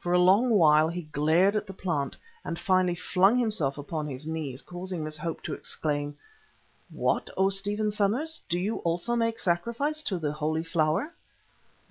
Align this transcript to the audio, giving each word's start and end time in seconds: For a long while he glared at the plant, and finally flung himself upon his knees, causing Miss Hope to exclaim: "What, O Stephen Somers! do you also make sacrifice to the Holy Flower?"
For 0.00 0.12
a 0.12 0.18
long 0.18 0.50
while 0.50 0.88
he 0.88 1.00
glared 1.12 1.56
at 1.56 1.66
the 1.66 1.72
plant, 1.72 2.14
and 2.44 2.58
finally 2.58 2.94
flung 2.94 3.38
himself 3.38 3.78
upon 3.78 4.06
his 4.06 4.26
knees, 4.26 4.60
causing 4.60 5.02
Miss 5.02 5.16
Hope 5.16 5.40
to 5.44 5.54
exclaim: 5.54 6.14
"What, 6.90 7.30
O 7.38 7.48
Stephen 7.48 7.90
Somers! 7.90 8.42
do 8.50 8.58
you 8.60 8.80
also 8.80 9.16
make 9.16 9.38
sacrifice 9.38 10.02
to 10.02 10.18
the 10.18 10.32
Holy 10.32 10.62
Flower?" 10.62 11.14